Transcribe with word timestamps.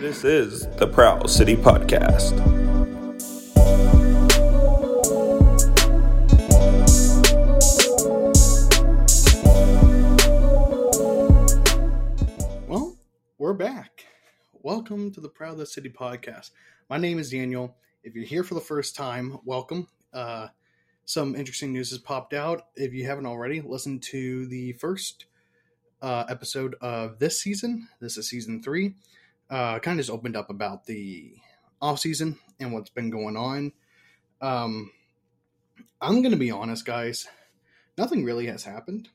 This 0.00 0.24
is 0.24 0.66
the 0.78 0.86
Prowl 0.86 1.28
City 1.28 1.54
Podcast. 1.54 2.34
Well, 12.66 12.96
we're 13.36 13.52
back. 13.52 14.06
Welcome 14.54 15.12
to 15.12 15.20
the 15.20 15.28
Prowl 15.28 15.66
City 15.66 15.90
podcast. 15.90 16.52
My 16.88 16.96
name 16.96 17.18
is 17.18 17.28
Daniel. 17.28 17.76
If 18.02 18.14
you're 18.14 18.24
here 18.24 18.42
for 18.42 18.54
the 18.54 18.62
first 18.62 18.96
time, 18.96 19.38
welcome. 19.44 19.86
Uh, 20.14 20.48
some 21.04 21.36
interesting 21.36 21.74
news 21.74 21.90
has 21.90 21.98
popped 21.98 22.32
out. 22.32 22.68
If 22.74 22.94
you 22.94 23.04
haven't 23.04 23.26
already, 23.26 23.60
listen 23.60 24.00
to 24.00 24.46
the 24.46 24.72
first 24.72 25.26
uh, 26.00 26.24
episode 26.30 26.74
of 26.80 27.18
this 27.18 27.38
season. 27.38 27.86
This 28.00 28.16
is 28.16 28.30
season 28.30 28.62
three. 28.62 28.94
Uh, 29.50 29.78
kind 29.80 29.98
of 29.98 30.06
just 30.06 30.14
opened 30.14 30.36
up 30.36 30.48
about 30.48 30.86
the 30.86 31.32
off 31.82 31.98
season 31.98 32.38
and 32.60 32.72
what's 32.72 32.90
been 32.90 33.10
going 33.10 33.36
on. 33.36 33.72
Um, 34.40 34.92
I'm 36.00 36.22
going 36.22 36.32
to 36.32 36.38
be 36.38 36.50
honest, 36.50 36.84
guys. 36.84 37.26
Nothing 37.98 38.24
really 38.24 38.46
has 38.46 38.64
happened 38.64 39.08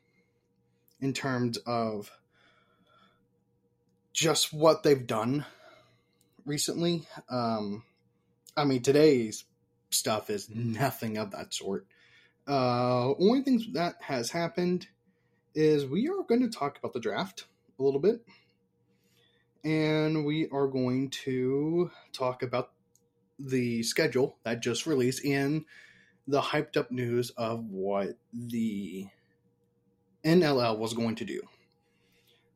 in 0.99 1.13
terms 1.13 1.57
of 1.65 2.11
just 4.13 4.53
what 4.53 4.83
they've 4.83 5.07
done 5.07 5.45
recently. 6.45 7.07
Um, 7.29 7.83
I 8.55 8.65
mean, 8.65 8.81
today's 8.81 9.45
stuff 9.89 10.29
is 10.29 10.49
nothing 10.49 11.17
of 11.17 11.31
that 11.31 11.53
sort. 11.53 11.87
Uh, 12.47 13.13
only 13.19 13.41
things 13.41 13.65
that 13.73 13.95
has 14.01 14.29
happened 14.29 14.87
is 15.55 15.85
we 15.85 16.07
are 16.07 16.23
going 16.27 16.41
to 16.41 16.49
talk 16.49 16.77
about 16.77 16.93
the 16.93 16.99
draft 16.99 17.45
a 17.79 17.83
little 17.83 17.99
bit, 17.99 18.21
and 19.65 20.23
we 20.25 20.47
are 20.51 20.67
going 20.67 21.09
to 21.09 21.89
talk 22.13 22.43
about 22.43 22.71
the 23.39 23.81
schedule 23.81 24.37
that 24.43 24.61
just 24.61 24.85
released 24.85 25.25
and 25.25 25.65
the 26.27 26.39
hyped 26.39 26.77
up 26.77 26.91
news 26.91 27.31
of 27.31 27.65
what 27.65 28.09
the 28.31 29.07
NLL 30.23 30.77
was 30.77 30.93
going 30.93 31.15
to 31.15 31.25
do. 31.25 31.41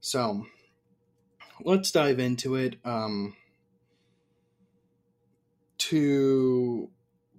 So, 0.01 0.45
let's 1.63 1.91
dive 1.91 2.19
into 2.19 2.55
it. 2.55 2.77
Um, 2.85 3.35
to 5.79 6.89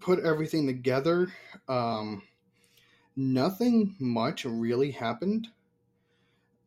put 0.00 0.18
everything 0.24 0.66
together, 0.66 1.32
um, 1.68 2.22
nothing 3.14 3.94
much 4.00 4.44
really 4.44 4.90
happened. 4.90 5.48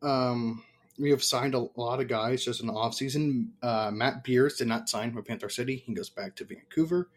Um, 0.02 0.64
we 0.98 1.10
have 1.10 1.22
signed 1.22 1.54
a 1.54 1.66
lot 1.76 2.00
of 2.00 2.08
guys 2.08 2.44
just 2.44 2.60
in 2.60 2.66
the 2.66 2.72
offseason. 2.72 3.48
Uh, 3.62 3.90
Matt 3.92 4.22
Beers 4.24 4.56
did 4.56 4.68
not 4.68 4.88
sign 4.88 5.14
with 5.14 5.26
Panther 5.26 5.48
City. 5.48 5.82
He 5.86 5.94
goes 5.94 6.10
back 6.10 6.36
to 6.36 6.44
Vancouver 6.44 7.08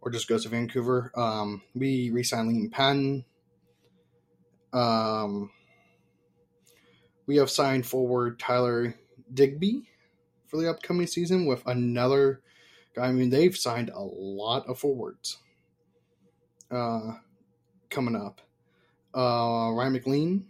or 0.00 0.10
just 0.10 0.28
goes 0.28 0.44
to 0.44 0.48
Vancouver. 0.48 1.12
Um, 1.14 1.62
we 1.74 2.10
re 2.10 2.22
signed 2.22 2.50
Liam 2.50 2.72
Patton. 2.72 3.24
Um, 4.72 5.50
we 7.26 7.36
have 7.36 7.50
signed 7.50 7.86
forward 7.86 8.38
Tyler 8.38 8.94
Digby 9.32 9.88
for 10.46 10.60
the 10.60 10.70
upcoming 10.70 11.06
season 11.06 11.46
with 11.46 11.62
another 11.66 12.40
guy. 12.94 13.06
I 13.06 13.12
mean, 13.12 13.30
they've 13.30 13.56
signed 13.56 13.90
a 13.90 14.00
lot 14.00 14.66
of 14.66 14.78
forwards 14.78 15.38
uh, 16.70 17.12
coming 17.90 18.16
up. 18.16 18.40
Uh, 19.14 19.72
Ryan 19.72 19.92
McLean 19.92 20.46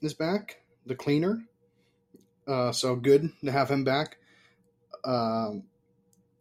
is 0.00 0.14
back, 0.14 0.60
the 0.88 0.94
cleaner. 0.94 1.44
Uh, 2.46 2.72
so 2.72 2.96
good 2.96 3.30
to 3.44 3.52
have 3.52 3.70
him 3.70 3.84
back. 3.84 4.16
Um, 5.04 5.64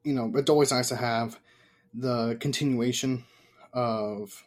you 0.04 0.14
know, 0.14 0.32
it's 0.36 0.50
always 0.50 0.72
nice 0.72 0.90
to 0.90 0.96
have 0.96 1.40
the 1.94 2.38
continuation 2.40 3.26
of 3.74 4.44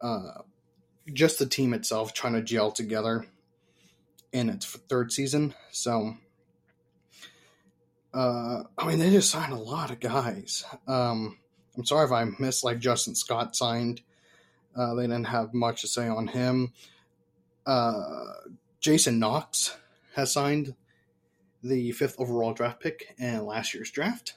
uh, 0.00 0.40
just 1.12 1.38
the 1.38 1.46
team 1.46 1.74
itself 1.74 2.14
trying 2.14 2.32
to 2.32 2.42
gel 2.42 2.72
together 2.72 3.26
in 4.32 4.48
its 4.48 4.64
third 4.64 5.12
season. 5.12 5.54
So, 5.70 6.14
uh, 8.14 8.62
I 8.78 8.86
mean, 8.86 8.98
they 8.98 9.10
just 9.10 9.30
signed 9.30 9.52
a 9.52 9.56
lot 9.56 9.90
of 9.90 10.00
guys. 10.00 10.64
Um, 10.86 11.38
I'm 11.76 11.84
sorry 11.84 12.06
if 12.06 12.12
I 12.12 12.24
missed, 12.38 12.64
like, 12.64 12.78
Justin 12.78 13.14
Scott 13.14 13.54
signed. 13.54 14.00
Uh, 14.74 14.94
they 14.94 15.02
didn't 15.02 15.24
have 15.24 15.52
much 15.52 15.82
to 15.82 15.88
say 15.88 16.08
on 16.08 16.28
him. 16.28 16.72
Uh, 17.66 18.32
Jason 18.80 19.18
Knox 19.18 19.76
has 20.14 20.32
signed 20.32 20.74
the 21.62 21.92
fifth 21.92 22.16
overall 22.18 22.52
draft 22.52 22.80
pick 22.80 23.14
in 23.18 23.44
last 23.44 23.74
year's 23.74 23.90
draft. 23.90 24.34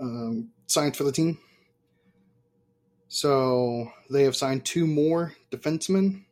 Um, 0.00 0.50
signed 0.66 0.96
for 0.96 1.04
the 1.04 1.12
team. 1.12 1.38
So 3.08 3.92
they 4.10 4.24
have 4.24 4.36
signed 4.36 4.64
two 4.64 4.86
more 4.86 5.34
defensemen, 5.50 6.24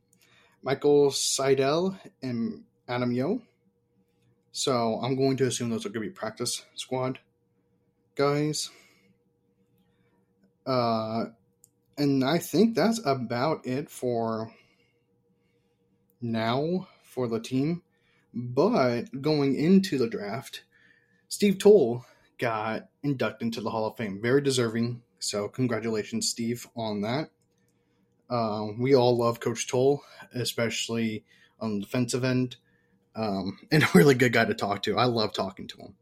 Michael 0.62 1.10
Seidel 1.10 1.98
and 2.22 2.64
Adam 2.88 3.12
Yo. 3.12 3.40
So 4.52 5.00
I'm 5.02 5.16
going 5.16 5.36
to 5.38 5.46
assume 5.46 5.70
those 5.70 5.86
are 5.86 5.88
going 5.88 6.04
to 6.04 6.10
be 6.10 6.14
practice 6.14 6.62
squad 6.74 7.20
guys. 8.16 8.70
Uh, 10.66 11.26
and 11.96 12.24
I 12.24 12.38
think 12.38 12.74
that's 12.74 13.00
about 13.04 13.66
it 13.66 13.90
for 13.90 14.52
now 16.20 16.88
for 17.02 17.28
the 17.28 17.40
team. 17.40 17.82
But 18.32 19.22
going 19.22 19.54
into 19.54 19.98
the 19.98 20.08
draft, 20.08 20.64
Steve 21.28 21.58
Toll 21.58 22.04
got 22.38 22.88
inducted 23.02 23.46
into 23.46 23.60
the 23.60 23.70
Hall 23.70 23.86
of 23.86 23.96
Fame. 23.96 24.20
Very 24.20 24.40
deserving. 24.40 25.02
So 25.18 25.48
congratulations, 25.48 26.28
Steve, 26.28 26.66
on 26.76 27.02
that. 27.02 27.30
Um, 28.28 28.80
we 28.80 28.94
all 28.94 29.16
love 29.16 29.40
Coach 29.40 29.68
Toll, 29.68 30.02
especially 30.34 31.24
on 31.60 31.76
the 31.76 31.80
defensive 31.84 32.24
end, 32.24 32.56
um, 33.14 33.58
and 33.72 33.82
a 33.82 33.88
really 33.94 34.14
good 34.14 34.32
guy 34.32 34.44
to 34.44 34.54
talk 34.54 34.82
to. 34.82 34.98
I 34.98 35.04
love 35.04 35.32
talking 35.32 35.68
to 35.68 35.78
him. 35.78 35.94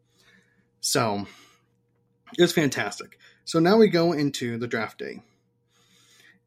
So 0.80 1.26
it's 2.38 2.52
fantastic. 2.52 3.18
So 3.44 3.58
now 3.58 3.76
we 3.76 3.88
go 3.88 4.12
into 4.12 4.58
the 4.58 4.66
draft 4.68 4.98
day. 4.98 5.22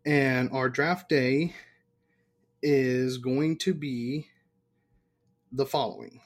And 0.05 0.51
our 0.51 0.69
draft 0.69 1.09
day 1.09 1.55
is 2.61 3.17
going 3.17 3.57
to 3.59 3.73
be 3.73 4.27
the 5.51 5.65
following. 5.65 6.21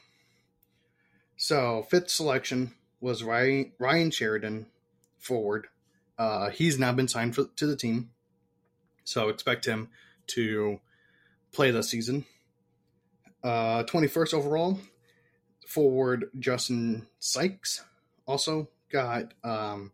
So, 1.38 1.84
fifth 1.90 2.09
selection 2.09 2.73
was 3.00 3.23
Ryan, 3.23 3.72
Ryan 3.79 4.12
Sheridan, 4.12 4.67
forward. 5.17 5.67
Uh, 6.17 6.50
he's 6.50 6.78
now 6.78 6.91
been 6.91 7.07
signed 7.07 7.35
for, 7.35 7.45
to 7.56 7.66
the 7.66 7.75
team. 7.75 8.09
So, 9.03 9.29
expect 9.29 9.66
him 9.66 9.90
to 10.28 10.79
play 11.51 11.72
this 11.72 11.90
season. 11.90 12.25
Uh, 13.44 13.84
21st 13.84 14.34
overall, 14.34 14.79
forward 15.66 16.25
Justin 16.40 17.07
Sykes 17.19 17.84
also 18.25 18.69
got 18.91 19.34
um, 19.44 19.91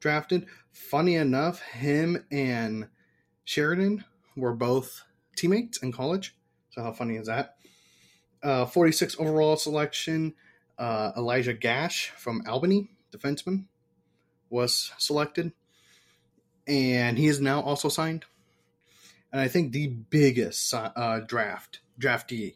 drafted. 0.00 0.46
Funny 0.72 1.14
enough, 1.14 1.60
him 1.60 2.24
and 2.30 2.88
Sheridan 3.44 4.04
were 4.36 4.54
both 4.54 5.02
teammates 5.36 5.78
in 5.78 5.92
college. 5.92 6.34
So 6.70 6.82
how 6.82 6.92
funny 6.92 7.16
is 7.16 7.26
that? 7.26 7.56
Uh, 8.42 8.66
46 8.66 9.16
overall 9.18 9.56
selection, 9.56 10.34
uh, 10.78 11.12
Elijah 11.16 11.54
Gash 11.54 12.10
from 12.16 12.42
Albany, 12.46 12.88
defenseman, 13.12 13.64
was 14.50 14.92
selected. 14.98 15.52
And 16.66 17.18
he 17.18 17.26
is 17.26 17.40
now 17.40 17.60
also 17.60 17.88
signed. 17.88 18.24
And 19.32 19.40
I 19.40 19.48
think 19.48 19.72
the 19.72 19.88
biggest 19.88 20.72
uh, 20.72 21.20
draft, 21.20 21.80
draftee, 22.00 22.54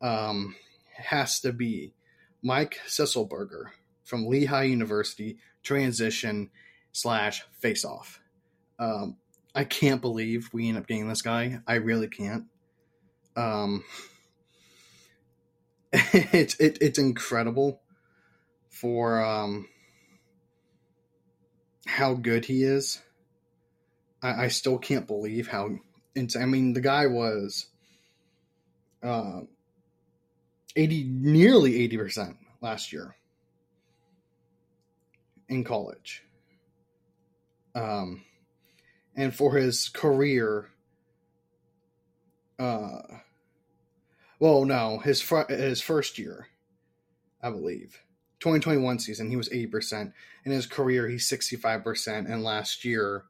um, 0.00 0.54
has 0.96 1.40
to 1.40 1.52
be 1.52 1.94
Mike 2.42 2.78
Sisselberger 2.86 3.70
from 4.04 4.26
Lehigh 4.26 4.64
University, 4.64 5.38
transition 5.62 6.50
slash 6.92 7.42
face 7.52 7.84
off. 7.84 8.20
Um, 8.78 9.16
I 9.56 9.64
can't 9.64 10.02
believe 10.02 10.50
we 10.52 10.68
end 10.68 10.76
up 10.76 10.86
getting 10.86 11.08
this 11.08 11.22
guy. 11.22 11.60
I 11.66 11.76
really 11.76 12.08
can't. 12.08 12.44
Um, 13.34 13.84
it's 15.92 16.60
it, 16.60 16.76
it's 16.82 16.98
incredible 16.98 17.80
for 18.68 19.24
um, 19.24 19.66
how 21.86 22.12
good 22.12 22.44
he 22.44 22.64
is. 22.64 23.00
I, 24.22 24.44
I 24.44 24.48
still 24.48 24.76
can't 24.76 25.06
believe 25.06 25.48
how. 25.48 25.70
Insane. 26.14 26.42
I 26.42 26.46
mean, 26.46 26.74
the 26.74 26.82
guy 26.82 27.06
was 27.06 27.66
uh, 29.02 29.40
eighty, 30.76 31.04
nearly 31.04 31.82
eighty 31.82 31.96
percent 31.96 32.36
last 32.60 32.92
year 32.92 33.16
in 35.48 35.64
college. 35.64 36.22
Um, 37.74 38.25
and 39.16 39.34
for 39.34 39.56
his 39.56 39.88
career, 39.88 40.68
uh, 42.58 43.02
well, 44.38 44.64
no, 44.64 44.98
his 44.98 45.22
fr- 45.22 45.48
his 45.48 45.80
first 45.80 46.18
year, 46.18 46.48
I 47.42 47.50
believe. 47.50 48.02
2021 48.40 48.98
season, 48.98 49.30
he 49.30 49.36
was 49.36 49.48
80%. 49.48 50.12
In 50.44 50.52
his 50.52 50.66
career, 50.66 51.08
he's 51.08 51.28
65%. 51.28 52.30
And 52.30 52.44
last 52.44 52.84
year 52.84 53.24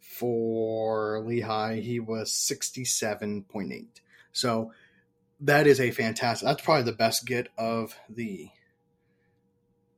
for 0.00 1.20
Lehigh, 1.20 1.76
he 1.76 2.00
was 2.00 2.30
67.8. 2.32 3.86
So 4.32 4.72
that 5.40 5.66
is 5.66 5.80
a 5.80 5.90
fantastic, 5.92 6.46
that's 6.46 6.62
probably 6.62 6.84
the 6.84 6.92
best 6.92 7.24
get 7.24 7.48
of 7.56 7.96
the 8.08 8.48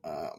uh, 0.05 0.31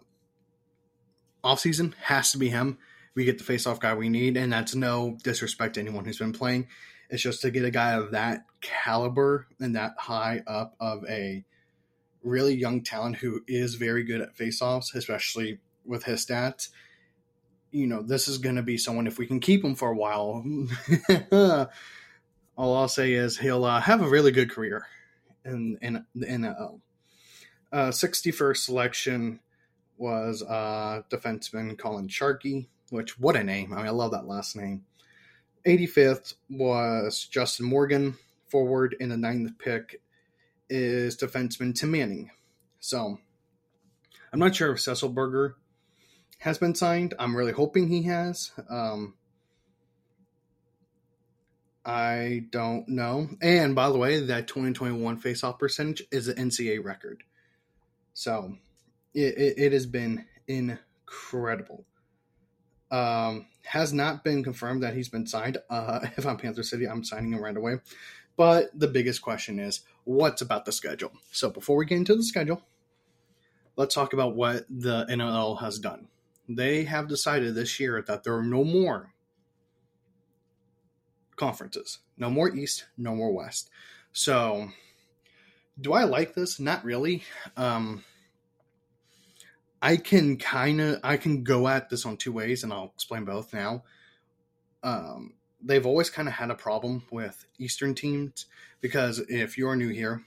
offseason. 1.43 1.93
Has 1.95 2.31
to 2.31 2.37
be 2.37 2.49
him. 2.49 2.77
We 3.15 3.25
get 3.25 3.37
the 3.37 3.43
face-off 3.43 3.79
guy 3.79 3.95
we 3.95 4.09
need, 4.09 4.37
and 4.37 4.51
that's 4.51 4.75
no 4.75 5.17
disrespect 5.23 5.75
to 5.75 5.79
anyone 5.79 6.05
who's 6.05 6.19
been 6.19 6.33
playing. 6.33 6.67
It's 7.09 7.23
just 7.23 7.41
to 7.41 7.51
get 7.51 7.65
a 7.65 7.71
guy 7.71 7.93
of 7.93 8.11
that 8.11 8.45
caliber 8.61 9.47
and 9.59 9.75
that 9.75 9.93
high 9.97 10.43
up 10.47 10.75
of 10.79 11.05
a 11.07 11.45
really 12.23 12.55
young 12.55 12.81
talent 12.81 13.17
who 13.17 13.41
is 13.47 13.75
very 13.75 14.03
good 14.03 14.21
at 14.21 14.35
face-offs, 14.35 14.93
especially 14.95 15.59
with 15.85 16.03
his 16.03 16.25
stats. 16.25 16.69
You 17.71 17.87
know, 17.87 18.01
this 18.01 18.27
is 18.27 18.37
going 18.37 18.55
to 18.55 18.63
be 18.63 18.77
someone 18.77 19.07
if 19.07 19.17
we 19.17 19.27
can 19.27 19.39
keep 19.39 19.63
him 19.63 19.75
for 19.75 19.91
a 19.91 19.95
while. 19.95 20.43
all 22.57 22.75
I'll 22.75 22.87
say 22.87 23.13
is 23.13 23.37
he'll 23.37 23.65
uh, 23.65 23.81
have 23.81 24.01
a 24.01 24.09
really 24.09 24.31
good 24.31 24.49
career 24.49 24.87
in 25.43 25.77
in 25.81 26.05
the 26.15 26.25
NL. 26.25 26.79
Uh, 27.71 27.89
61st 27.89 28.57
selection 28.57 29.39
was 29.97 30.41
uh, 30.43 31.01
defenseman 31.09 31.77
Colin 31.77 32.07
Sharkey, 32.07 32.69
which 32.89 33.19
what 33.19 33.35
a 33.35 33.43
name! 33.43 33.73
I 33.73 33.77
mean, 33.77 33.87
I 33.87 33.91
love 33.91 34.11
that 34.11 34.27
last 34.27 34.55
name. 34.55 34.85
85th 35.65 36.35
was 36.49 37.25
Justin 37.25 37.65
Morgan, 37.65 38.17
forward, 38.49 38.95
and 38.99 39.11
the 39.11 39.17
ninth 39.17 39.57
pick 39.57 40.01
is 40.69 41.17
defenseman 41.17 41.73
Tim 41.73 41.91
Manning. 41.91 42.31
So 42.79 43.19
I'm 44.31 44.39
not 44.39 44.55
sure 44.55 44.73
if 44.73 44.79
Sisselberger 44.79 45.53
has 46.39 46.57
been 46.57 46.75
signed. 46.75 47.13
I'm 47.17 47.35
really 47.35 47.51
hoping 47.51 47.87
he 47.87 48.03
has. 48.03 48.51
Um, 48.69 49.15
I 51.85 52.45
don't 52.49 52.87
know. 52.87 53.29
And 53.41 53.75
by 53.75 53.89
the 53.89 53.97
way, 53.97 54.19
that 54.19 54.47
2021 54.47 55.21
faceoff 55.21 55.59
percentage 55.59 56.03
is 56.11 56.27
an 56.27 56.49
NCAA 56.49 56.83
record. 56.83 57.23
So 58.13 58.57
it, 59.13 59.37
it, 59.37 59.53
it 59.57 59.73
has 59.73 59.85
been 59.85 60.25
incredible. 60.47 61.85
Um, 62.95 63.47
has 63.63 63.91
not 63.91 64.23
been 64.23 64.41
confirmed 64.41 64.83
that 64.83 64.93
he's 64.93 65.09
been 65.09 65.27
signed. 65.27 65.57
Uh, 65.69 65.99
if 66.17 66.25
I'm 66.25 66.37
Panther 66.37 66.63
City, 66.63 66.87
I'm 66.87 67.03
signing 67.03 67.33
him 67.33 67.43
right 67.43 67.57
away. 67.57 67.79
But 68.37 68.69
the 68.73 68.87
biggest 68.87 69.21
question 69.21 69.59
is 69.59 69.81
what's 70.05 70.41
about 70.41 70.63
the 70.63 70.71
schedule? 70.71 71.11
So 71.31 71.49
before 71.49 71.75
we 71.75 71.85
get 71.85 71.97
into 71.97 72.15
the 72.15 72.23
schedule, 72.23 72.61
let's 73.75 73.93
talk 73.93 74.13
about 74.13 74.35
what 74.35 74.65
the 74.69 75.05
NLL 75.09 75.59
has 75.59 75.77
done. 75.77 76.07
They 76.47 76.85
have 76.85 77.09
decided 77.09 77.53
this 77.53 77.79
year 77.81 78.01
that 78.07 78.23
there 78.23 78.35
are 78.35 78.43
no 78.43 78.63
more 78.63 79.11
conferences. 81.35 81.99
No 82.17 82.29
more 82.29 82.55
East, 82.55 82.85
no 82.97 83.13
more 83.13 83.33
West. 83.33 83.69
So, 84.13 84.69
do 85.81 85.91
I 85.91 86.05
like 86.05 86.33
this? 86.33 86.61
Not 86.61 86.85
really. 86.85 87.23
Um, 87.57 88.05
I 89.85 89.97
can 89.97 90.37
kind 90.37 90.81
of 90.81 90.99
I 91.03 91.17
can 91.17 91.43
go 91.43 91.67
at 91.67 91.91
this 91.91 92.07
on 92.07 92.17
two 92.17 92.31
ways, 92.31 92.63
and 92.63 92.73
I'll 92.73 92.91
explain 92.95 93.23
both 93.23 93.53
now. 93.53 93.83
Um, 94.81 95.33
they've 95.61 95.85
always 95.85 96.09
kind 96.09 96.27
of 96.27 96.33
had 96.33 96.49
a 96.49 96.55
problem 96.55 97.03
with 97.11 97.45
Eastern 97.59 97.93
teams 97.93 98.47
because 98.81 99.19
if 99.29 99.59
you're 99.59 99.75
new 99.75 99.89
here, 99.89 100.23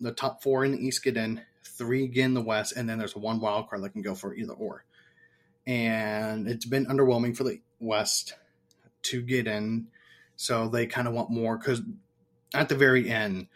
the 0.00 0.12
top 0.12 0.44
four 0.44 0.64
in 0.64 0.70
the 0.70 0.78
East 0.78 1.02
get 1.02 1.16
in, 1.16 1.42
three 1.64 2.06
get 2.06 2.26
in 2.26 2.34
the 2.34 2.40
West, 2.40 2.74
and 2.76 2.88
then 2.88 2.98
there's 2.98 3.16
one 3.16 3.40
wild 3.40 3.68
card 3.68 3.82
that 3.82 3.90
can 3.90 4.02
go 4.02 4.14
for 4.14 4.32
either 4.32 4.52
or. 4.52 4.84
And 5.66 6.46
it's 6.46 6.64
been 6.64 6.86
underwhelming 6.86 7.36
for 7.36 7.42
the 7.42 7.60
West 7.80 8.34
to 9.02 9.22
get 9.22 9.48
in 9.48 9.88
so 10.36 10.68
they 10.68 10.86
kind 10.86 11.08
of 11.08 11.14
want 11.14 11.30
more 11.30 11.58
because 11.58 11.82
at 12.54 12.68
the 12.68 12.76
very 12.76 13.10
end, 13.10 13.48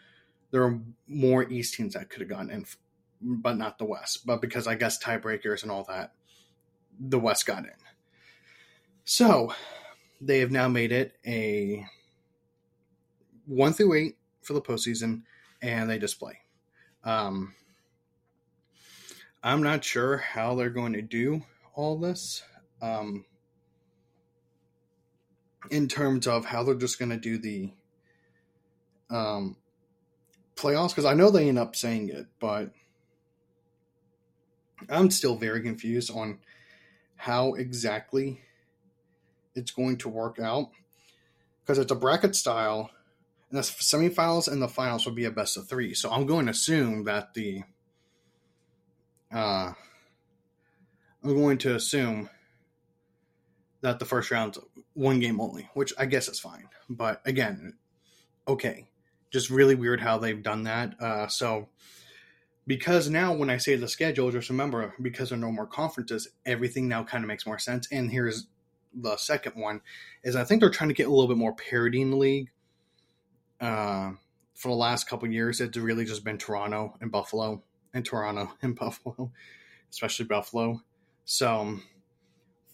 there 0.51 0.63
are 0.63 0.81
more 1.07 1.49
East 1.49 1.75
teams 1.75 1.93
that 1.93 2.09
could 2.09 2.19
have 2.19 2.29
gone 2.29 2.49
in, 2.49 2.65
but 3.21 3.57
not 3.57 3.77
the 3.77 3.85
West. 3.85 4.25
But 4.25 4.41
because 4.41 4.67
I 4.67 4.75
guess 4.75 5.01
tiebreakers 5.01 5.63
and 5.63 5.71
all 5.71 5.83
that, 5.85 6.13
the 6.99 7.19
West 7.19 7.45
got 7.45 7.63
in. 7.63 7.71
So 9.05 9.53
they 10.19 10.39
have 10.39 10.51
now 10.51 10.67
made 10.67 10.91
it 10.91 11.17
a 11.25 11.85
one 13.45 13.73
through 13.73 13.93
eight 13.93 14.17
for 14.41 14.53
the 14.53 14.61
postseason, 14.61 15.23
and 15.61 15.89
they 15.89 15.97
display. 15.97 16.39
Um, 17.03 17.53
I'm 19.43 19.63
not 19.63 19.83
sure 19.83 20.17
how 20.17 20.55
they're 20.55 20.69
going 20.69 20.93
to 20.93 21.01
do 21.01 21.43
all 21.73 21.97
this. 21.97 22.43
Um, 22.81 23.25
in 25.69 25.87
terms 25.87 26.27
of 26.27 26.45
how 26.45 26.63
they're 26.63 26.75
just 26.75 26.99
going 26.99 27.11
to 27.11 27.17
do 27.17 27.37
the 27.37 27.71
um, 29.09 29.55
playoffs 30.55 30.89
because 30.89 31.05
I 31.05 31.13
know 31.13 31.29
they 31.29 31.47
end 31.47 31.59
up 31.59 31.75
saying 31.75 32.09
it, 32.09 32.27
but 32.39 32.71
I'm 34.89 35.09
still 35.11 35.35
very 35.35 35.61
confused 35.61 36.11
on 36.11 36.39
how 37.15 37.53
exactly 37.53 38.41
it's 39.55 39.71
going 39.71 39.97
to 39.97 40.09
work 40.09 40.39
out 40.39 40.69
because 41.61 41.79
it's 41.79 41.91
a 41.91 41.95
bracket 41.95 42.35
style 42.35 42.91
and 43.49 43.57
the 43.57 43.63
semifinals 43.63 44.51
and 44.51 44.61
the 44.61 44.67
finals 44.67 45.05
will 45.05 45.13
be 45.13 45.25
a 45.25 45.31
best 45.31 45.57
of 45.57 45.67
three. 45.67 45.93
So 45.93 46.11
I'm 46.11 46.25
going 46.25 46.45
to 46.45 46.51
assume 46.51 47.05
that 47.05 47.33
the 47.33 47.63
uh, 49.33 49.73
I'm 51.23 51.35
going 51.35 51.57
to 51.59 51.75
assume 51.75 52.29
that 53.81 53.99
the 53.99 54.05
first 54.05 54.31
round's 54.31 54.59
one 54.93 55.19
game 55.19 55.41
only, 55.41 55.69
which 55.73 55.93
I 55.97 56.05
guess 56.05 56.27
is 56.27 56.39
fine. 56.39 56.69
But 56.89 57.21
again, 57.25 57.73
okay, 58.47 58.87
just 59.29 59.49
really 59.49 59.75
weird 59.75 59.99
how 59.99 60.17
they've 60.17 60.41
done 60.41 60.63
that. 60.63 61.01
Uh, 61.01 61.27
so 61.27 61.67
because 62.67 63.09
now 63.09 63.33
when 63.33 63.49
I 63.49 63.57
say 63.57 63.75
the 63.75 63.87
schedule, 63.87 64.29
just 64.29 64.49
remember 64.49 64.93
because 65.01 65.29
there 65.29 65.37
are 65.37 65.41
no 65.41 65.51
more 65.51 65.65
conferences, 65.65 66.27
everything 66.45 66.87
now 66.87 67.03
kind 67.03 67.23
of 67.23 67.29
makes 67.29 67.45
more 67.45 67.57
sense. 67.57 67.87
And 67.91 68.11
here's 68.11 68.47
the 68.93 69.15
second 69.15 69.53
one 69.55 69.81
is 70.23 70.35
I 70.35 70.43
think 70.43 70.59
they're 70.59 70.69
trying 70.69 70.89
to 70.89 70.95
get 70.95 71.07
a 71.07 71.09
little 71.09 71.27
bit 71.27 71.37
more 71.37 71.55
parity 71.55 72.01
in 72.01 72.11
the 72.11 72.17
league. 72.17 72.49
Uh, 73.59 74.11
for 74.53 74.67
the 74.69 74.75
last 74.75 75.09
couple 75.09 75.29
years, 75.29 75.61
it's 75.61 75.77
really 75.77 76.03
just 76.03 76.23
been 76.23 76.37
Toronto 76.37 76.95
and 76.99 77.11
Buffalo, 77.11 77.63
and 77.93 78.05
Toronto 78.05 78.51
and 78.61 78.75
Buffalo, 78.75 79.31
especially 79.89 80.25
Buffalo. 80.25 80.81
So 81.25 81.79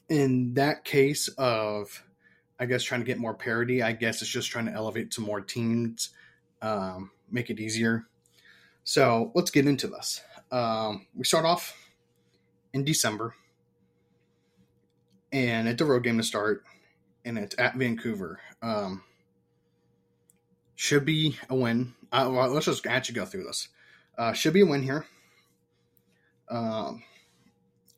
in 0.09 0.55
that 0.55 0.83
case 0.85 1.27
of 1.37 2.03
I 2.59 2.65
guess 2.65 2.83
trying 2.83 3.01
to 3.01 3.05
get 3.05 3.17
more 3.17 3.33
parity, 3.33 3.83
I 3.83 3.91
guess 3.91 4.21
it's 4.21 4.31
just 4.31 4.49
trying 4.49 4.67
to 4.67 4.73
elevate 4.73 5.11
to 5.11 5.21
more 5.21 5.41
teams, 5.41 6.09
um, 6.61 7.11
make 7.29 7.49
it 7.49 7.59
easier. 7.59 8.07
So 8.83 9.31
let's 9.33 9.51
get 9.51 9.67
into 9.67 9.87
this. 9.87 10.21
Um, 10.51 11.07
we 11.15 11.23
start 11.23 11.45
off 11.45 11.75
in 12.73 12.83
December, 12.83 13.35
and 15.31 15.67
it's 15.67 15.81
a 15.81 15.85
road 15.85 16.03
game 16.03 16.17
to 16.17 16.23
start, 16.23 16.63
and 17.23 17.37
it's 17.37 17.55
at 17.57 17.75
Vancouver. 17.75 18.39
Um, 18.61 19.03
should 20.75 21.05
be 21.05 21.37
a 21.49 21.55
win. 21.55 21.93
Uh, 22.11 22.29
well, 22.31 22.49
let's 22.49 22.65
just 22.65 22.85
actually 22.85 23.15
go 23.15 23.25
through 23.25 23.45
this. 23.45 23.69
Uh, 24.17 24.33
should 24.33 24.53
be 24.53 24.61
a 24.61 24.65
win 24.65 24.83
here. 24.83 25.05
Um, 26.49 27.03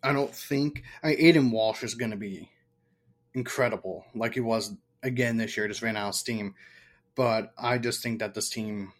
I 0.03 0.13
don't 0.13 0.33
think 0.33 0.83
I 1.03 1.07
mean, 1.07 1.17
Aden 1.19 1.51
Walsh 1.51 1.83
is 1.83 1.95
going 1.95 2.11
to 2.11 2.17
be 2.17 2.49
incredible, 3.33 4.05
like 4.13 4.35
he 4.35 4.39
was 4.39 4.75
again 5.01 5.37
this 5.37 5.57
year. 5.57 5.67
Just 5.67 5.81
ran 5.81 5.97
out 5.97 6.09
of 6.09 6.15
steam, 6.15 6.53
but 7.15 7.51
I 7.57 7.79
just 7.79 8.03
think 8.03 8.19
that 8.19 8.35
this 8.35 8.49
team 8.49 8.93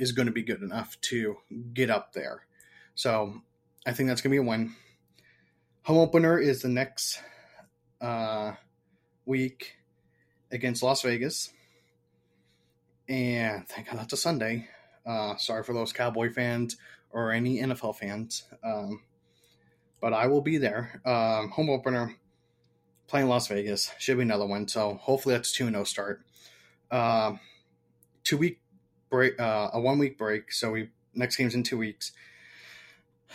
is 0.00 0.12
going 0.12 0.26
to 0.26 0.32
be 0.32 0.42
good 0.42 0.62
enough 0.62 0.98
to 1.02 1.36
get 1.74 1.90
up 1.90 2.14
there. 2.14 2.46
So 2.94 3.42
I 3.86 3.92
think 3.92 4.08
that's 4.08 4.22
going 4.22 4.30
to 4.30 4.42
be 4.42 4.46
a 4.46 4.48
win. 4.48 4.74
Home 5.82 5.98
opener 5.98 6.38
is 6.38 6.62
the 6.62 6.68
next 6.68 7.20
uh, 8.00 8.52
week 9.26 9.76
against 10.50 10.82
Las 10.82 11.02
Vegas, 11.02 11.52
and 13.08 13.68
thank 13.68 13.88
God 13.88 13.98
that's 13.98 14.12
a 14.12 14.16
Sunday. 14.16 14.68
Uh, 15.06 15.36
sorry 15.36 15.62
for 15.62 15.74
those 15.74 15.92
Cowboy 15.92 16.32
fans 16.32 16.76
or 17.10 17.32
any 17.32 17.60
NFL 17.60 17.96
fans. 17.96 18.44
Um, 18.64 19.02
but 20.00 20.14
I 20.14 20.28
will 20.28 20.42
be 20.42 20.56
there. 20.56 21.00
Um, 21.04 21.50
home 21.50 21.68
opener, 21.68 22.16
playing 23.06 23.28
Las 23.28 23.48
Vegas. 23.48 23.92
Should 23.98 24.16
be 24.16 24.22
another 24.22 24.46
one. 24.46 24.66
So 24.66 24.94
hopefully 24.94 25.34
that's 25.34 25.52
a 25.52 25.54
2 25.54 25.70
0 25.70 25.84
start. 25.84 26.22
Uh, 26.90 27.32
two 28.24 28.36
week 28.36 28.59
break, 29.10 29.38
uh, 29.40 29.70
a 29.72 29.80
one 29.80 29.98
week 29.98 30.16
break. 30.16 30.52
So 30.52 30.72
we 30.72 30.90
next 31.14 31.36
game's 31.36 31.54
in 31.54 31.62
two 31.62 31.78
weeks. 31.78 32.12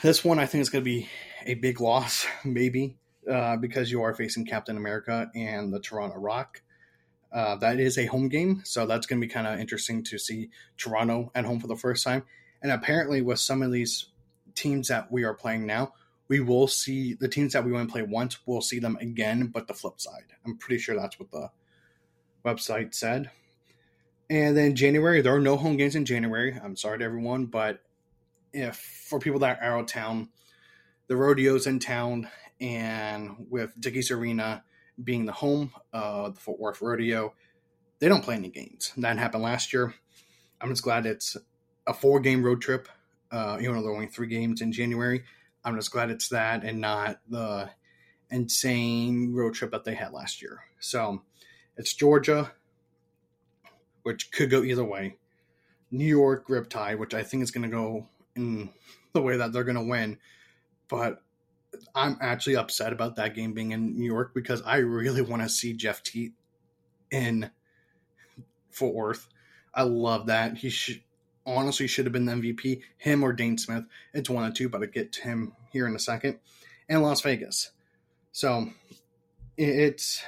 This 0.01 0.25
one 0.25 0.39
I 0.39 0.45
think 0.45 0.61
is 0.61 0.69
going 0.69 0.83
to 0.83 0.89
be 0.89 1.09
a 1.45 1.53
big 1.55 1.79
loss, 1.79 2.25
maybe, 2.43 2.97
uh, 3.31 3.57
because 3.57 3.91
you 3.91 4.01
are 4.01 4.13
facing 4.13 4.45
Captain 4.45 4.77
America 4.77 5.29
and 5.35 5.73
the 5.73 5.79
Toronto 5.79 6.17
Rock. 6.17 6.61
Uh, 7.31 7.55
that 7.57 7.79
is 7.79 7.97
a 7.97 8.05
home 8.05 8.29
game, 8.29 8.61
so 8.63 8.85
that's 8.85 9.05
going 9.05 9.19
to 9.19 9.27
be 9.27 9.31
kind 9.31 9.47
of 9.47 9.59
interesting 9.59 10.03
to 10.03 10.17
see 10.17 10.49
Toronto 10.77 11.31
at 11.35 11.43
home 11.43 11.59
for 11.59 11.67
the 11.67 11.75
first 11.75 12.03
time. 12.03 12.23
And 12.61 12.71
apparently, 12.71 13.21
with 13.21 13.39
some 13.39 13.61
of 13.61 13.71
these 13.71 14.07
teams 14.53 14.87
that 14.87 15.11
we 15.11 15.23
are 15.23 15.33
playing 15.33 15.65
now, 15.65 15.93
we 16.27 16.39
will 16.39 16.67
see 16.67 17.13
the 17.13 17.27
teams 17.27 17.53
that 17.53 17.63
we 17.63 17.71
to 17.71 17.85
play 17.85 18.01
once, 18.01 18.39
we'll 18.45 18.61
see 18.61 18.79
them 18.79 18.97
again, 18.99 19.47
but 19.47 19.67
the 19.67 19.73
flip 19.73 19.99
side. 19.99 20.33
I'm 20.45 20.57
pretty 20.57 20.81
sure 20.81 20.95
that's 20.95 21.19
what 21.19 21.31
the 21.31 21.49
website 22.43 22.95
said. 22.95 23.31
And 24.29 24.57
then 24.57 24.75
January, 24.75 25.21
there 25.21 25.35
are 25.35 25.39
no 25.39 25.55
home 25.55 25.77
games 25.77 25.95
in 25.95 26.05
January. 26.05 26.59
I'm 26.63 26.75
sorry 26.75 26.99
to 26.99 27.05
everyone, 27.05 27.45
but 27.45 27.81
if 28.53 28.75
for 28.77 29.19
people 29.19 29.39
that 29.39 29.59
are 29.61 29.75
out 29.75 29.79
of 29.81 29.85
town, 29.87 30.29
the 31.07 31.15
rodeo's 31.15 31.67
in 31.67 31.79
town, 31.79 32.29
and 32.59 33.47
with 33.49 33.79
Dickies 33.79 34.11
Arena 34.11 34.63
being 35.03 35.25
the 35.25 35.31
home 35.31 35.71
of 35.93 36.35
the 36.35 36.41
Fort 36.41 36.59
Worth 36.59 36.81
Rodeo, 36.81 37.33
they 37.99 38.07
don't 38.07 38.23
play 38.23 38.35
any 38.35 38.49
games. 38.49 38.91
That 38.97 39.17
happened 39.17 39.43
last 39.43 39.73
year. 39.73 39.93
I'm 40.59 40.69
just 40.69 40.83
glad 40.83 41.05
it's 41.05 41.37
a 41.85 41.93
four 41.93 42.19
game 42.19 42.43
road 42.43 42.61
trip, 42.61 42.87
uh, 43.31 43.57
even 43.61 43.75
though 43.75 43.81
there 43.81 43.91
are 43.91 43.95
only 43.95 44.07
three 44.07 44.27
games 44.27 44.61
in 44.61 44.71
January. 44.71 45.23
I'm 45.63 45.75
just 45.75 45.91
glad 45.91 46.09
it's 46.09 46.29
that 46.29 46.63
and 46.63 46.81
not 46.81 47.19
the 47.29 47.69
insane 48.29 49.33
road 49.33 49.53
trip 49.53 49.71
that 49.71 49.83
they 49.83 49.95
had 49.95 50.13
last 50.13 50.41
year. 50.41 50.61
So 50.79 51.21
it's 51.77 51.93
Georgia, 51.93 52.51
which 54.05 54.31
could 54.31 54.51
go 54.51 54.61
either 54.61 54.83
way. 54.83 55.15
New 55.89 56.05
York 56.05 56.47
Riptide, 56.47 56.99
which 56.99 57.15
I 57.15 57.23
think 57.23 57.41
is 57.41 57.49
going 57.49 57.67
to 57.67 57.75
go 57.75 58.07
in 58.35 58.69
the 59.13 59.21
way 59.21 59.37
that 59.37 59.51
they're 59.51 59.63
going 59.63 59.77
to 59.77 59.89
win. 59.89 60.19
But 60.87 61.23
I'm 61.95 62.15
actually 62.21 62.55
upset 62.55 62.93
about 62.93 63.15
that 63.15 63.33
game 63.33 63.53
being 63.53 63.71
in 63.71 63.97
New 63.97 64.05
York 64.05 64.35
because 64.35 64.61
I 64.61 64.77
really 64.77 65.21
want 65.23 65.41
to 65.41 65.49
see 65.49 65.73
Jeff 65.73 66.03
Teat 66.03 66.33
in 67.09 67.49
Fort 68.69 68.93
Worth. 68.93 69.27
I 69.73 69.81
love 69.81 70.27
that. 70.27 70.57
He 70.57 70.69
should 70.69 71.01
honestly 71.43 71.87
should 71.87 72.05
have 72.05 72.13
been 72.13 72.25
the 72.25 72.33
MVP, 72.33 72.81
him 72.97 73.23
or 73.23 73.35
Dhane 73.35 73.59
Smith. 73.59 73.85
It's 74.13 74.29
one 74.29 74.45
of 74.45 74.53
two, 74.53 74.69
but 74.69 74.81
I'll 74.81 74.87
get 74.87 75.13
to 75.13 75.23
him 75.23 75.53
here 75.71 75.87
in 75.87 75.95
a 75.95 75.99
second. 75.99 76.37
And 76.87 77.01
Las 77.01 77.21
Vegas. 77.21 77.71
So 78.31 78.69
it's 79.57 80.23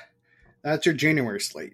that's 0.63 0.87
your 0.87 0.95
January 0.95 1.39
slate. 1.39 1.73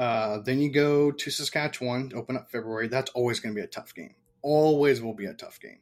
Uh, 0.00 0.38
then 0.38 0.58
you 0.62 0.70
go 0.70 1.10
to 1.10 1.30
Saskatchewan, 1.30 2.10
open 2.14 2.34
up 2.34 2.50
February. 2.50 2.88
That's 2.88 3.10
always 3.10 3.38
going 3.38 3.54
to 3.54 3.60
be 3.60 3.62
a 3.62 3.68
tough 3.68 3.94
game. 3.94 4.14
Always 4.40 5.02
will 5.02 5.12
be 5.12 5.26
a 5.26 5.34
tough 5.34 5.60
game, 5.60 5.80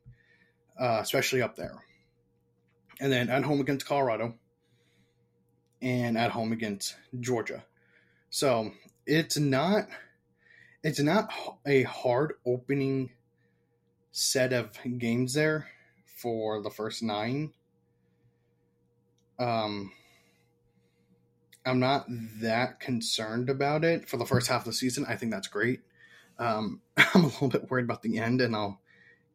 uh, 0.76 0.98
especially 1.00 1.40
up 1.40 1.54
there. 1.54 1.84
And 2.98 3.12
then 3.12 3.30
at 3.30 3.44
home 3.44 3.60
against 3.60 3.86
Colorado, 3.86 4.34
and 5.80 6.18
at 6.18 6.32
home 6.32 6.50
against 6.50 6.96
Georgia. 7.20 7.64
So 8.28 8.72
it's 9.06 9.38
not 9.38 9.86
it's 10.82 10.98
not 10.98 11.30
a 11.64 11.84
hard 11.84 12.32
opening 12.44 13.10
set 14.10 14.52
of 14.52 14.76
games 14.98 15.34
there 15.34 15.68
for 16.16 16.60
the 16.60 16.70
first 16.70 17.04
nine. 17.04 17.52
Um, 19.38 19.92
I'm 21.68 21.80
not 21.80 22.06
that 22.40 22.80
concerned 22.80 23.50
about 23.50 23.84
it 23.84 24.08
for 24.08 24.16
the 24.16 24.24
first 24.24 24.48
half 24.48 24.62
of 24.62 24.66
the 24.66 24.72
season. 24.72 25.04
I 25.06 25.16
think 25.16 25.30
that's 25.30 25.48
great. 25.48 25.80
Um, 26.38 26.80
I'm 26.96 27.24
a 27.24 27.26
little 27.26 27.48
bit 27.48 27.70
worried 27.70 27.84
about 27.84 28.02
the 28.02 28.18
end, 28.18 28.40
and 28.40 28.56
I'll 28.56 28.80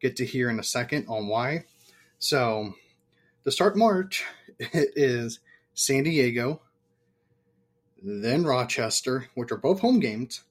get 0.00 0.16
to 0.16 0.26
hear 0.26 0.50
in 0.50 0.58
a 0.58 0.64
second 0.64 1.06
on 1.08 1.28
why. 1.28 1.64
So, 2.18 2.74
to 3.44 3.50
start 3.52 3.76
March, 3.76 4.24
it 4.58 4.90
is 4.96 5.38
San 5.74 6.04
Diego, 6.04 6.60
then 8.02 8.44
Rochester, 8.44 9.28
which 9.34 9.52
are 9.52 9.56
both 9.56 9.80
home 9.80 10.00
games. 10.00 10.42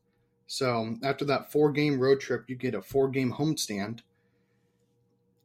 So, 0.48 0.96
after 1.04 1.26
that 1.26 1.52
four 1.52 1.72
game 1.72 2.00
road 2.00 2.22
trip, 2.22 2.46
you 2.48 2.56
get 2.56 2.76
a 2.76 2.82
four 2.82 3.10
game 3.10 3.34
homestand, 3.34 4.00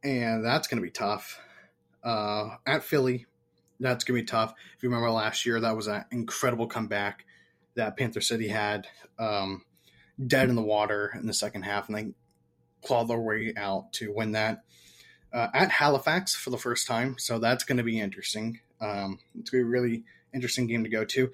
and 0.05 0.45
that's 0.45 0.69
going 0.69 0.81
to 0.81 0.87
be 0.87 0.93
tough. 0.93 1.41
Uh, 2.05 2.57
at 2.65 2.85
Philly, 2.85 3.27
that's 3.81 4.05
going 4.05 4.19
to 4.19 4.23
be 4.23 4.27
tough. 4.27 4.55
If 4.77 4.83
you 4.83 4.89
remember 4.89 5.11
last 5.11 5.47
year, 5.47 5.61
that 5.61 5.77
was 5.77 5.87
an 5.87 6.05
incredible 6.11 6.67
comeback 6.67 7.25
that 7.75 7.97
Panther 7.97 8.21
City 8.21 8.49
had. 8.49 8.87
Um, 9.19 9.63
dead 10.27 10.49
in 10.49 10.57
the 10.57 10.63
water 10.63 11.13
in 11.15 11.27
the 11.27 11.35
second 11.35 11.63
half, 11.63 11.89
and 11.89 11.97
they 11.97 12.09
clawed 12.85 13.09
their 13.09 13.21
way 13.21 13.53
out 13.57 13.93
to 13.95 14.13
win 14.13 14.33
that. 14.33 14.65
Uh, 15.33 15.49
at 15.53 15.71
Halifax 15.71 16.35
for 16.35 16.51
the 16.51 16.59
first 16.59 16.87
time, 16.87 17.17
so 17.19 17.39
that's 17.39 17.65
going 17.65 17.77
to 17.77 17.85
be 17.85 18.01
interesting. 18.01 18.61
Um, 18.81 19.19
it's 19.39 19.51
going 19.51 19.63
to 19.63 19.67
be 19.67 19.69
a 19.69 19.81
really 19.81 20.05
interesting 20.35 20.67
game 20.67 20.85
to 20.85 20.91
go 20.91 21.05
to. 21.05 21.31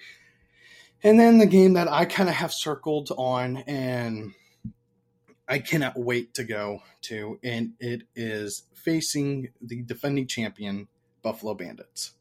And 1.03 1.21
then 1.21 1.39
the 1.39 1.47
game 1.47 1.75
that 1.75 1.91
I 1.91 2.05
kind 2.05 2.29
of 2.29 2.35
have 2.35 2.53
circled 2.53 3.11
on, 3.17 3.59
and 3.59 4.35
I 5.47 5.61
cannot 5.61 5.99
wait 5.99 6.35
to 6.35 6.45
go 6.45 6.83
to, 7.03 7.39
and 7.45 7.75
it 7.79 8.03
is 8.17 8.65
facing 8.75 9.51
the 9.61 9.83
defending 9.83 10.27
champion 10.27 10.89
Buffalo 11.23 11.55
Bandits. 11.55 12.13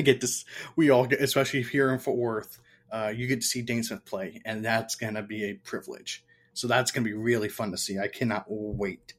I 0.00 0.02
get 0.04 0.20
this. 0.20 0.44
We 0.76 0.90
all 0.90 1.06
get, 1.06 1.20
especially 1.20 1.62
here 1.62 1.92
in 1.92 1.98
Fort 1.98 2.16
Worth, 2.16 2.58
uh, 2.90 3.12
you 3.14 3.26
get 3.26 3.42
to 3.42 3.46
see 3.46 3.62
Dhane 3.62 3.84
Smith 3.84 4.04
play, 4.04 4.40
and 4.44 4.64
that's 4.64 4.96
going 4.96 5.14
to 5.14 5.22
be 5.22 5.44
a 5.44 5.54
privilege. 5.54 6.24
So 6.54 6.66
that's 6.66 6.90
going 6.90 7.04
to 7.04 7.10
be 7.10 7.16
really 7.16 7.48
fun 7.48 7.70
to 7.70 7.78
see. 7.78 7.98
I 7.98 8.08
cannot 8.08 8.46
wait 8.48 9.14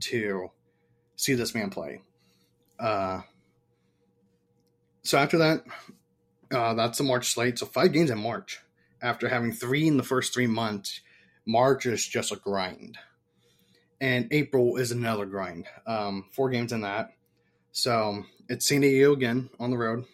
to 0.00 0.50
see 1.16 1.34
this 1.34 1.54
man 1.54 1.70
play. 1.70 2.02
Uh, 2.78 3.22
so 5.02 5.18
after 5.18 5.38
that, 5.38 5.64
uh, 6.52 6.74
that's 6.74 6.98
the 6.98 7.04
March 7.04 7.32
slate. 7.32 7.58
So 7.58 7.66
five 7.66 7.92
games 7.92 8.10
in 8.10 8.18
March. 8.18 8.60
After 9.02 9.28
having 9.28 9.52
three 9.52 9.86
in 9.86 9.96
the 9.96 10.02
first 10.02 10.34
three 10.34 10.46
months, 10.46 11.00
March 11.46 11.86
is 11.86 12.06
just 12.06 12.32
a 12.32 12.36
grind, 12.36 12.98
and 14.00 14.26
April 14.32 14.76
is 14.76 14.90
another 14.90 15.26
grind. 15.26 15.66
Um, 15.86 16.24
four 16.32 16.50
games 16.50 16.72
in 16.72 16.80
that. 16.80 17.10
So 17.72 18.24
it's 18.48 18.66
San 18.66 18.80
Diego 18.80 19.12
again 19.12 19.50
on 19.60 19.70
the 19.70 19.76
road, 19.76 20.06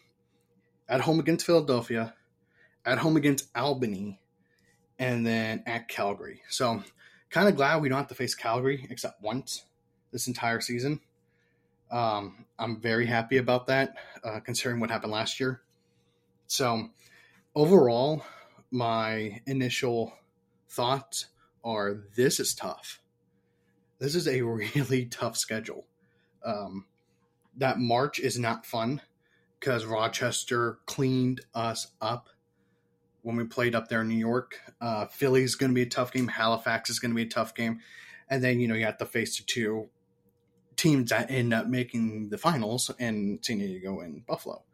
at 0.93 1.01
home 1.01 1.19
against 1.19 1.47
Philadelphia, 1.47 2.13
at 2.85 2.99
home 2.99 3.17
against 3.17 3.49
Albany, 3.57 4.21
and 4.99 5.27
then 5.27 5.63
at 5.65 5.89
Calgary. 5.89 6.43
So, 6.51 6.83
kind 7.31 7.49
of 7.49 7.57
glad 7.57 7.81
we 7.81 7.89
don't 7.89 7.97
have 7.97 8.09
to 8.09 8.15
face 8.15 8.35
Calgary 8.35 8.87
except 8.91 9.23
once 9.23 9.65
this 10.13 10.27
entire 10.27 10.61
season. 10.61 11.01
Um, 11.91 12.45
I'm 12.59 12.79
very 12.79 13.07
happy 13.07 13.39
about 13.39 13.69
that, 13.69 13.95
uh, 14.23 14.41
considering 14.41 14.81
what 14.81 14.91
happened 14.91 15.13
last 15.13 15.41
year. 15.41 15.63
So, 16.47 16.91
overall, 17.55 18.23
my 18.71 19.41
initial 19.47 20.13
thoughts 20.69 21.29
are 21.65 22.03
this 22.17 22.39
is 22.39 22.55
tough. 22.55 23.01
This 23.99 24.15
is 24.15 24.29
a 24.29 24.43
really 24.75 25.07
tough 25.07 25.39
schedule. 25.39 25.87
Um, 26.45 26.85
that 27.57 27.79
March 27.79 28.21
is 28.21 28.39
not 28.39 28.67
fun 28.67 29.01
because 29.63 29.85
Rochester 29.85 30.81
cleaned 30.87 31.41
us 31.55 31.87
up 32.01 32.29
when 33.23 33.37
we 33.37 33.45
played 33.45 33.77
up 33.77 33.87
there 33.87 34.01
in 34.01 34.09
New 34.09 34.17
York. 34.17 34.59
Uh, 34.81 35.07
Philly's 35.07 35.55
going 35.55 35.71
to 35.71 35.75
be 35.75 35.83
a 35.83 35.87
tough 35.87 36.13
game. 36.13 36.27
Halifax 36.27 36.91
is 36.91 36.99
going 36.99 37.13
to 37.13 37.15
be 37.15 37.23
a 37.23 37.29
tough 37.29 37.55
game. 37.55 37.79
And 38.29 38.43
then, 38.43 38.59
you 38.59 38.67
know, 38.67 38.75
you 38.75 38.87
have 38.87 38.99
to 38.99 39.07
face 39.07 39.37
the 39.37 39.45
two 39.45 39.89
teams 40.75 41.11
that 41.11 41.31
end 41.31 41.55
up 41.55 41.69
making 41.69 42.31
the 42.31 42.39
finals 42.39 42.91
in 42.99 43.39
San 43.43 43.59
Diego 43.59 44.01
and 44.01 44.27
Buffalo. 44.27 44.65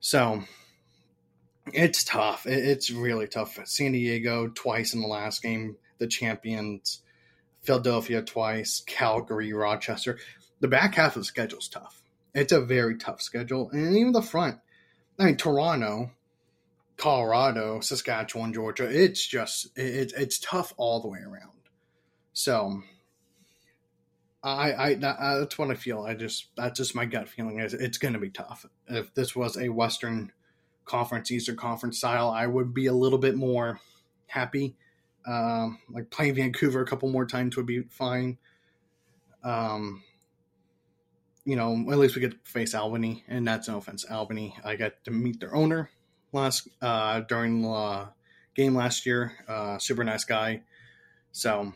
So 0.00 0.42
it's 1.74 2.02
tough. 2.02 2.46
It's 2.46 2.90
really 2.90 3.26
tough. 3.26 3.58
San 3.64 3.92
Diego 3.92 4.48
twice 4.48 4.94
in 4.94 5.02
the 5.02 5.06
last 5.06 5.42
game, 5.42 5.76
the 5.98 6.06
champions, 6.06 7.02
Philadelphia 7.60 8.22
twice, 8.22 8.82
Calgary, 8.86 9.52
Rochester 9.52 10.18
the 10.62 10.68
back 10.68 10.94
half 10.94 11.16
of 11.16 11.22
the 11.22 11.24
schedule 11.24 11.58
is 11.58 11.68
tough. 11.68 12.01
It's 12.34 12.52
a 12.52 12.60
very 12.60 12.96
tough 12.96 13.20
schedule, 13.20 13.70
and 13.72 13.96
even 13.96 14.12
the 14.12 14.22
front. 14.22 14.58
I 15.18 15.26
mean, 15.26 15.36
Toronto, 15.36 16.10
Colorado, 16.96 17.80
Saskatchewan, 17.80 18.52
Georgia. 18.52 18.88
It's 18.88 19.26
just 19.26 19.68
it's 19.76 20.12
it's 20.14 20.38
tough 20.38 20.72
all 20.76 21.00
the 21.00 21.08
way 21.08 21.20
around. 21.20 21.50
So, 22.32 22.82
I 24.42 24.72
I 24.72 24.94
that's 24.94 25.58
what 25.58 25.70
I 25.70 25.74
feel. 25.74 26.02
I 26.02 26.14
just 26.14 26.48
that's 26.56 26.78
just 26.78 26.94
my 26.94 27.04
gut 27.04 27.28
feeling 27.28 27.60
is 27.60 27.74
it's 27.74 27.98
going 27.98 28.14
to 28.14 28.20
be 28.20 28.30
tough. 28.30 28.66
If 28.88 29.12
this 29.14 29.36
was 29.36 29.56
a 29.56 29.68
Western 29.68 30.32
Conference, 30.84 31.30
Eastern 31.30 31.56
Conference 31.56 31.98
style, 31.98 32.30
I 32.30 32.46
would 32.46 32.72
be 32.72 32.86
a 32.86 32.92
little 32.94 33.18
bit 33.18 33.36
more 33.36 33.80
happy. 34.26 34.74
Um, 35.26 35.78
like 35.90 36.10
playing 36.10 36.34
Vancouver 36.34 36.80
a 36.80 36.86
couple 36.86 37.08
more 37.10 37.26
times 37.26 37.56
would 37.56 37.66
be 37.66 37.82
fine. 37.82 38.38
Um, 39.44 40.02
you 41.44 41.56
know, 41.56 41.72
at 41.90 41.98
least 41.98 42.14
we 42.14 42.20
get 42.20 42.44
to 42.44 42.50
face 42.50 42.74
Albany, 42.74 43.24
and 43.28 43.46
that's 43.46 43.68
no 43.68 43.78
offense, 43.78 44.04
Albany. 44.04 44.56
I 44.64 44.76
got 44.76 45.04
to 45.04 45.10
meet 45.10 45.40
their 45.40 45.54
owner 45.54 45.90
last 46.32 46.68
uh, 46.80 47.20
during 47.20 47.62
the 47.62 48.08
game 48.54 48.74
last 48.74 49.06
year. 49.06 49.32
Uh, 49.48 49.78
super 49.78 50.04
nice 50.04 50.24
guy. 50.24 50.62
So, 51.32 51.72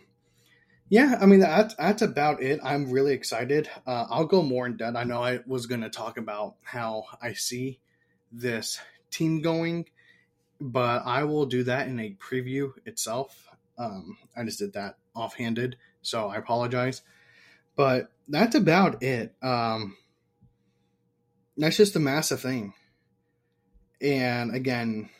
yeah, 0.88 1.18
I 1.20 1.26
mean 1.26 1.40
that's 1.40 1.74
that's 1.74 2.02
about 2.02 2.42
it. 2.42 2.60
I'm 2.62 2.90
really 2.90 3.12
excited. 3.12 3.68
Uh, 3.86 4.06
I'll 4.08 4.26
go 4.26 4.42
more 4.42 4.66
in 4.66 4.76
depth. 4.76 4.96
I 4.96 5.04
know 5.04 5.22
I 5.22 5.40
was 5.46 5.66
going 5.66 5.80
to 5.80 5.90
talk 5.90 6.16
about 6.16 6.54
how 6.62 7.04
I 7.20 7.32
see 7.32 7.80
this 8.30 8.78
team 9.10 9.40
going, 9.42 9.86
but 10.60 11.02
I 11.04 11.24
will 11.24 11.46
do 11.46 11.64
that 11.64 11.88
in 11.88 11.98
a 11.98 12.14
preview 12.20 12.72
itself. 12.84 13.48
Um, 13.78 14.16
I 14.36 14.44
just 14.44 14.58
did 14.58 14.74
that 14.74 14.96
offhanded, 15.14 15.76
so 16.02 16.28
I 16.28 16.36
apologize. 16.36 17.02
But 17.76 18.10
that's 18.28 18.54
about 18.54 19.02
it. 19.02 19.34
Um, 19.42 19.96
that's 21.56 21.76
just 21.76 21.96
a 21.96 22.00
massive 22.00 22.40
thing. 22.40 22.74
And 24.00 24.54
again, 24.54 25.10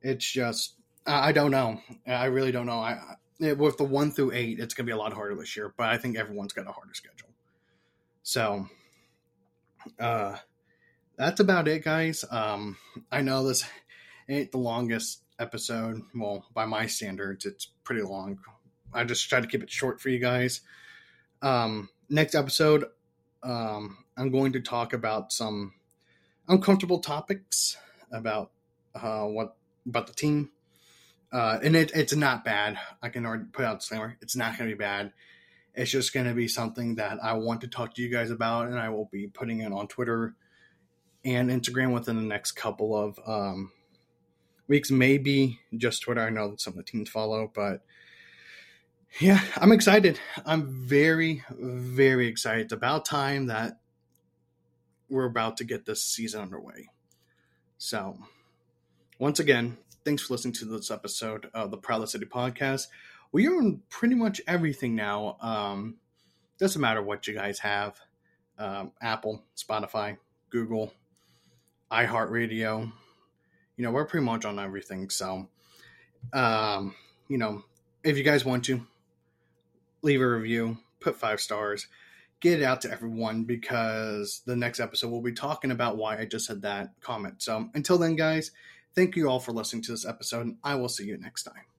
it's 0.00 0.30
just 0.30 0.74
I 1.06 1.32
don't 1.32 1.50
know. 1.50 1.80
I 2.06 2.26
really 2.26 2.52
don't 2.52 2.66
know. 2.66 2.78
I 2.78 3.16
with 3.40 3.76
the 3.76 3.84
one 3.84 4.12
through 4.12 4.32
eight, 4.32 4.60
it's 4.60 4.74
gonna 4.74 4.86
be 4.86 4.92
a 4.92 4.96
lot 4.96 5.12
harder 5.12 5.34
this 5.34 5.56
year. 5.56 5.74
But 5.76 5.88
I 5.88 5.98
think 5.98 6.16
everyone's 6.16 6.52
got 6.52 6.68
a 6.68 6.72
harder 6.72 6.94
schedule. 6.94 7.28
So, 8.22 8.68
uh, 9.98 10.36
that's 11.16 11.40
about 11.40 11.66
it, 11.66 11.82
guys. 11.82 12.24
Um, 12.30 12.76
I 13.10 13.22
know 13.22 13.46
this 13.46 13.64
ain't 14.28 14.52
the 14.52 14.58
longest 14.58 15.22
episode. 15.38 16.02
Well, 16.14 16.46
by 16.54 16.66
my 16.66 16.86
standards, 16.86 17.44
it's 17.44 17.66
pretty 17.82 18.02
long. 18.02 18.38
I 18.94 19.04
just 19.04 19.28
try 19.28 19.40
to 19.40 19.46
keep 19.46 19.62
it 19.62 19.70
short 19.70 20.00
for 20.00 20.08
you 20.08 20.20
guys. 20.20 20.60
Um, 21.42 21.88
next 22.08 22.34
episode, 22.34 22.84
um, 23.42 23.98
I'm 24.16 24.30
going 24.30 24.52
to 24.52 24.60
talk 24.60 24.92
about 24.92 25.32
some 25.32 25.74
uncomfortable 26.48 27.00
topics 27.00 27.76
about 28.12 28.52
uh, 28.94 29.24
what 29.24 29.56
about 29.86 30.06
the 30.06 30.12
team. 30.12 30.50
Uh, 31.32 31.58
and 31.62 31.74
it, 31.74 31.90
it's 31.94 32.14
not 32.14 32.44
bad. 32.44 32.78
I 33.02 33.08
can 33.08 33.26
already 33.26 33.44
put 33.52 33.64
out 33.64 33.80
disclaimer. 33.80 34.16
It's 34.20 34.36
not 34.36 34.56
going 34.56 34.70
to 34.70 34.76
be 34.76 34.78
bad. 34.78 35.12
It's 35.74 35.90
just 35.90 36.12
going 36.12 36.26
to 36.26 36.34
be 36.34 36.46
something 36.46 36.96
that 36.96 37.18
I 37.22 37.32
want 37.32 37.62
to 37.62 37.68
talk 37.68 37.94
to 37.94 38.02
you 38.02 38.10
guys 38.10 38.30
about, 38.30 38.68
and 38.68 38.78
I 38.78 38.90
will 38.90 39.08
be 39.10 39.26
putting 39.26 39.60
it 39.60 39.72
on 39.72 39.88
Twitter 39.88 40.34
and 41.24 41.50
Instagram 41.50 41.94
within 41.94 42.16
the 42.16 42.22
next 42.22 42.52
couple 42.52 42.94
of 42.94 43.18
um, 43.26 43.72
weeks. 44.68 44.90
Maybe 44.90 45.60
just 45.74 46.02
Twitter. 46.02 46.20
I 46.20 46.30
know 46.30 46.50
that 46.50 46.60
some 46.60 46.74
of 46.74 46.76
the 46.76 46.82
teams 46.82 47.08
follow, 47.08 47.50
but 47.52 47.82
yeah, 49.20 49.40
I'm 49.56 49.72
excited. 49.72 50.18
I'm 50.44 50.86
very, 50.86 51.44
very 51.50 52.26
excited. 52.26 52.64
It's 52.64 52.72
about 52.72 53.04
time 53.04 53.46
that 53.46 53.78
we're 55.08 55.26
about 55.26 55.58
to 55.58 55.64
get 55.64 55.84
this 55.84 56.02
season 56.02 56.40
underway. 56.40 56.88
So, 57.78 58.18
once 59.18 59.40
again, 59.40 59.76
thanks 60.04 60.22
for 60.22 60.34
listening 60.34 60.54
to 60.54 60.64
this 60.64 60.90
episode 60.90 61.50
of 61.52 61.70
the 61.70 61.76
Prowl 61.76 62.06
City 62.06 62.26
Podcast. 62.26 62.86
We 63.32 63.46
are 63.46 63.56
on 63.56 63.82
pretty 63.88 64.14
much 64.14 64.40
everything 64.46 64.94
now. 64.94 65.36
Um, 65.40 65.96
doesn't 66.58 66.80
matter 66.80 67.02
what 67.02 67.26
you 67.26 67.34
guys 67.34 67.58
have 67.60 67.98
um, 68.58 68.92
Apple, 69.00 69.42
Spotify, 69.56 70.16
Google, 70.50 70.92
iHeartRadio. 71.90 72.92
You 73.76 73.84
know, 73.84 73.90
we're 73.90 74.04
pretty 74.04 74.24
much 74.24 74.44
on 74.44 74.58
everything. 74.58 75.10
So, 75.10 75.48
um, 76.32 76.94
you 77.28 77.38
know, 77.38 77.64
if 78.04 78.16
you 78.16 78.22
guys 78.22 78.44
want 78.44 78.64
to, 78.66 78.86
leave 80.02 80.20
a 80.20 80.28
review, 80.28 80.78
put 81.00 81.16
five 81.16 81.40
stars, 81.40 81.86
get 82.40 82.60
it 82.60 82.64
out 82.64 82.80
to 82.82 82.90
everyone 82.90 83.44
because 83.44 84.42
the 84.46 84.56
next 84.56 84.80
episode 84.80 85.10
we'll 85.10 85.22
be 85.22 85.32
talking 85.32 85.70
about 85.70 85.96
why 85.96 86.18
I 86.18 86.24
just 86.24 86.46
said 86.46 86.62
that 86.62 86.90
comment. 87.00 87.42
So 87.42 87.68
until 87.74 87.98
then, 87.98 88.16
guys, 88.16 88.50
thank 88.94 89.16
you 89.16 89.28
all 89.28 89.40
for 89.40 89.52
listening 89.52 89.82
to 89.84 89.92
this 89.92 90.06
episode, 90.06 90.46
and 90.46 90.56
I 90.62 90.74
will 90.74 90.88
see 90.88 91.04
you 91.04 91.16
next 91.16 91.44
time. 91.44 91.71